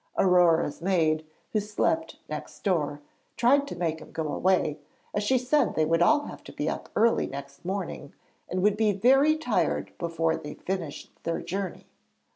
Aurore's 0.17 0.81
maid, 0.81 1.23
who 1.53 1.59
slept 1.59 2.17
next 2.27 2.63
door, 2.63 3.01
tried 3.37 3.67
to 3.67 3.75
make 3.75 3.99
him 3.99 4.11
go 4.11 4.33
away, 4.33 4.79
as 5.13 5.21
she 5.21 5.37
said 5.37 5.75
they 5.75 5.85
would 5.85 6.01
all 6.01 6.21
have 6.21 6.43
to 6.45 6.51
be 6.51 6.67
up 6.67 6.89
early 6.95 7.27
next 7.27 7.63
morning 7.63 8.11
and 8.49 8.63
would 8.63 8.77
be 8.77 8.93
very 8.93 9.37
tired 9.37 9.93
before 9.99 10.35
they 10.35 10.55
finished 10.55 11.11
their 11.21 11.39
journey. 11.39 11.85